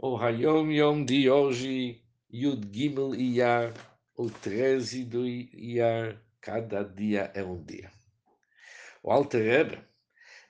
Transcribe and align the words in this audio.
O 0.00 0.16
Hayom 0.16 0.70
Yom 0.70 1.04
de 1.04 1.28
hoje, 1.28 2.00
Yud 2.30 2.72
Gimel 2.72 3.16
Iyar, 3.16 3.74
o 4.14 4.30
13 4.30 5.04
do 5.04 5.26
Iyar, 5.26 6.22
cada 6.40 6.84
dia 6.84 7.32
é 7.34 7.42
um 7.42 7.60
dia. 7.64 7.90
O 9.02 9.10
Alter 9.10 9.42
Rebbe, 9.42 9.84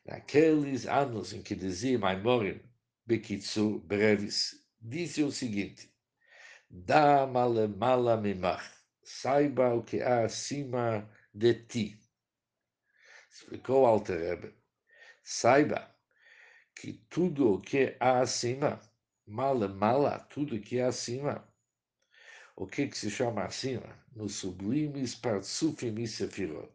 naqueles 0.05 0.87
anos 0.87 1.33
em 1.33 1.41
que 1.41 1.55
dizia 1.55 1.99
Maimorim, 1.99 2.61
Bekitsu, 3.07 3.79
breves, 3.79 4.63
disse 4.83 5.23
o 5.23 5.33
seguinte, 5.33 5.91
Dá 6.69 7.27
male 7.27 7.69
mala 7.69 8.19
mimach, 8.19 8.71
saiba 9.03 9.73
o 9.73 9.83
que 9.83 10.03
há 10.03 10.27
acima 10.27 11.11
de 11.33 11.55
ti. 11.55 11.99
Explicou 13.33 13.85
o 13.85 13.87
Alter 13.87 14.19
Rebbe, 14.19 14.55
saiba 15.23 15.91
que 16.75 16.93
tudo 17.09 17.55
o 17.55 17.61
que 17.63 17.97
há 17.99 18.21
acima 18.21 18.79
mala, 19.29 19.69
mala, 19.69 20.19
tudo 20.31 20.59
que 20.59 20.79
é 20.79 20.85
acima. 20.85 21.47
O 22.57 22.67
que, 22.67 22.89
que 22.89 22.97
se 22.97 23.11
chama 23.11 23.45
acima? 23.45 24.03
Nos 24.17 24.37
sublimes 24.37 25.15
partsufim 25.15 25.95
e 26.01 26.09
sefirot, 26.09 26.75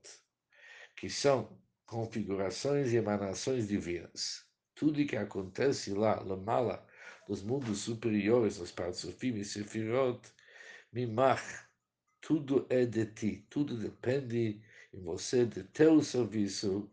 que 0.95 1.09
são 1.09 1.59
configurações 1.85 2.93
e 2.93 2.97
emanações 2.97 3.67
divinas. 3.67 4.45
Tudo 4.75 5.05
que 5.05 5.17
acontece 5.17 5.93
lá, 5.93 6.21
la 6.21 6.37
mala, 6.37 6.87
nos 7.27 7.41
mundos 7.41 7.79
superiores, 7.79 8.59
nos 8.59 8.71
partsufim 8.71 9.35
e 9.35 9.43
sefirot, 9.43 10.21
mimach, 10.91 11.43
tudo 12.21 12.67
é 12.69 12.85
de 12.85 13.07
ti, 13.07 13.47
tudo 13.49 13.77
depende 13.77 14.61
em 14.93 15.01
você, 15.01 15.45
de 15.45 15.63
teu 15.63 16.01
serviço, 16.01 16.89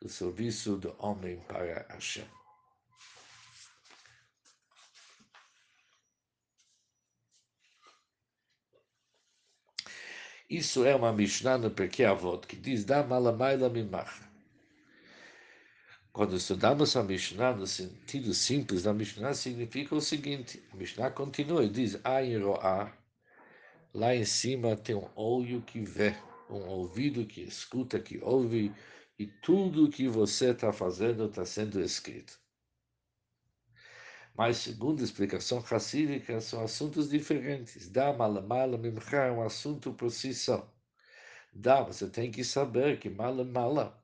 do 0.00 0.08
serviço 0.08 0.76
do 0.76 0.94
homem 0.98 1.40
para 1.48 1.86
Hashem. 1.90 2.39
Isso 10.50 10.84
é 10.84 10.96
uma 10.96 11.12
Mishnah 11.12 11.58
no 11.58 11.70
Perkei 11.70 12.04
Avot, 12.04 12.44
que 12.44 12.56
diz, 12.56 12.84
dá 12.84 13.04
malamaila 13.04 13.68
mimach. 13.68 14.20
Quando 16.12 16.34
estudamos 16.34 16.96
a 16.96 17.04
Mishnah 17.04 17.52
no 17.52 17.68
sentido 17.68 18.34
simples 18.34 18.82
da 18.82 18.92
Mishnah, 18.92 19.32
significa 19.32 19.94
o 19.94 20.00
seguinte, 20.00 20.60
a 20.72 20.76
Mishnah 20.76 21.12
continua 21.12 21.62
e 21.62 21.68
diz, 21.68 22.00
lá 23.94 24.12
em 24.12 24.24
cima 24.24 24.74
tem 24.74 24.96
um 24.96 25.08
olho 25.14 25.62
que 25.62 25.78
vê, 25.78 26.16
um 26.50 26.66
ouvido 26.66 27.24
que 27.24 27.42
escuta, 27.42 28.00
que 28.00 28.18
ouve, 28.20 28.74
e 29.16 29.28
tudo 29.28 29.88
que 29.88 30.08
você 30.08 30.50
está 30.50 30.72
fazendo 30.72 31.26
está 31.26 31.44
sendo 31.44 31.80
escrito. 31.80 32.36
Mas, 34.36 34.58
segundo 34.58 35.00
a 35.00 35.04
explicação 35.04 35.60
racídica, 35.60 36.40
são 36.40 36.62
assuntos 36.62 37.10
diferentes. 37.10 37.88
Dá 37.90 38.12
malamala 38.12 38.78
mimcha 38.78 39.16
é 39.16 39.32
um 39.32 39.42
assunto 39.42 39.92
por 39.92 40.10
si 40.10 40.32
só. 40.34 40.72
Dá, 41.52 41.82
você 41.82 42.08
tem 42.08 42.30
que 42.30 42.44
saber 42.44 42.98
que 42.98 43.10
malamala, 43.10 44.02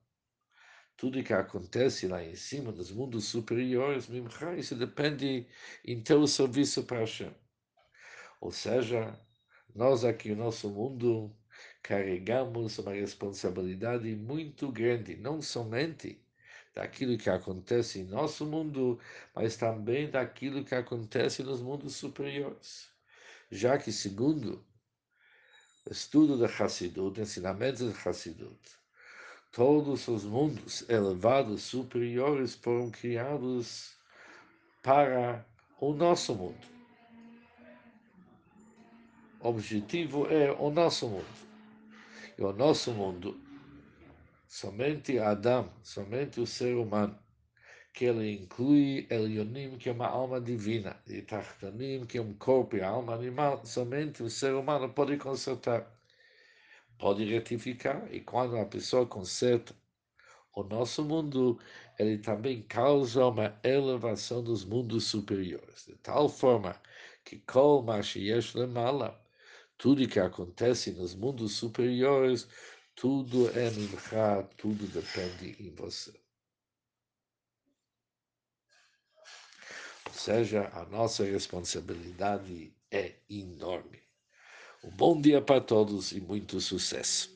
tudo 0.97 1.23
que 1.23 1.33
acontece 1.33 2.09
lá 2.09 2.25
em 2.25 2.35
cima, 2.35 2.73
nos 2.73 2.91
mundos 2.91 3.27
superiores, 3.27 4.09
mimcha, 4.09 4.57
isso 4.57 4.75
depende 4.75 5.47
em 5.85 6.03
teu 6.03 6.27
serviço 6.27 6.85
para 6.85 7.01
Hashem. 7.01 7.33
Ou 8.41 8.51
seja, 8.51 9.19
nós 9.75 10.05
aqui 10.05 10.31
no 10.31 10.45
nosso 10.45 10.69
mundo 10.71 11.35
carregamos 11.83 12.79
uma 12.79 12.93
responsabilidade 12.93 14.15
muito 14.17 14.73
grande, 14.73 15.17
não 15.17 15.41
somente 15.41 16.26
daquilo 16.77 17.17
que 17.17 17.31
acontece 17.31 18.01
em 18.01 18.05
nosso 18.05 18.45
mundo, 18.45 19.01
mas 19.35 19.57
também 19.57 20.11
daquilo 20.11 20.63
que 20.63 20.75
acontece 20.75 21.43
nos 21.43 21.63
mundos 21.63 21.97
superiores. 21.97 22.91
Já 23.51 23.79
que, 23.79 23.91
segundo 23.91 24.63
o 25.87 25.91
estudo 25.91 26.37
da 26.37 26.47
Hassidut, 26.47 27.19
ensinamentos 27.19 27.81
da 27.81 27.99
Hassidut, 27.99 28.61
todos 29.51 30.07
os 30.07 30.25
mundos 30.25 30.87
elevados 30.91 31.63
superiores 31.63 32.55
foram 32.57 32.91
criados 32.91 33.97
para 34.83 35.47
o 35.81 35.95
nosso 35.95 36.35
mundo. 36.35 36.77
O 39.41 39.49
objetivo 39.49 40.27
é 40.27 40.53
o 40.53 40.71
nosso 40.71 41.09
mundo. 41.09 41.47
E 42.37 42.43
o 42.43 42.53
nosso 42.53 42.93
mundo 42.93 43.46
somente 44.47 45.19
Adam, 45.19 45.73
somente 45.83 46.41
o 46.41 46.47
ser 46.47 46.77
humano, 46.77 47.19
que 47.93 48.05
ele 48.05 48.31
inclui 48.33 49.07
Elionim, 49.11 49.79
que 49.79 49.89
é 49.89 49.93
uma 49.93 50.07
alma 50.07 50.41
divina, 50.41 51.03
e 51.07 51.23
Tachtanim, 51.23 52.05
que 52.07 52.19
é 52.19 52.23
um 52.23 52.35
corpo 52.35 52.77
e 52.77 52.83
alma 52.83 53.15
animal, 53.15 53.65
somente 53.65 54.23
o 54.23 54.31
ser 54.31 54.55
humano 54.55 54.93
pode 54.93 55.17
consertar, 55.17 55.91
pode 56.99 57.25
retificar, 57.25 58.07
e 58.13 58.21
quando 58.21 58.57
a 58.59 58.67
pessoa 58.67 59.07
conserta 59.07 59.75
o 60.55 60.63
nosso 60.63 61.05
mundo, 61.05 61.59
ele 61.99 62.19
também 62.19 62.63
causa 62.63 63.27
uma 63.27 63.59
elevação 63.63 64.43
dos 64.43 64.65
mundos 64.65 65.05
superiores, 65.05 65.87
de 65.87 65.97
tal 65.97 66.29
forma 66.29 66.81
que 67.25 67.39
Kol 67.41 67.83
Mashiach 67.83 68.57
Lemala, 68.57 69.21
tudo 69.79 70.09
que 70.09 70.19
acontece 70.19 70.93
nos 70.93 71.15
mundos 71.15 71.53
superiores, 71.57 72.49
tudo 72.97 73.51
é 73.51 73.71
mincha, 73.71 74.43
tudo 74.57 74.87
depende 74.87 75.55
em 75.63 75.71
você. 75.75 76.19
Ou 80.07 80.15
seja, 80.15 80.71
a 80.73 80.87
nossa 80.87 81.23
responsabilidade 81.23 82.75
é 82.91 83.17
enorme. 83.29 84.01
Um 84.83 84.91
bom 84.91 85.21
dia 85.21 85.43
para 85.43 85.61
todos 85.61 86.13
e 86.13 86.21
muito 86.21 86.59
sucesso. 86.59 87.36